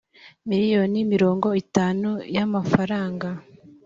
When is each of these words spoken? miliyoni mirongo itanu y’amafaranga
miliyoni 0.49 0.99
mirongo 1.13 1.47
itanu 1.63 2.09
y’amafaranga 2.35 3.29